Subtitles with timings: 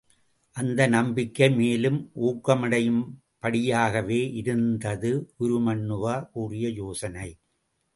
[0.55, 2.11] அந்த நம்பிக்கை மேலும்
[2.21, 3.03] ஊக்கமடையும்
[3.41, 7.29] படியாகவே இருந்தது, உருமண்ணுவா கூறிய யோசனை.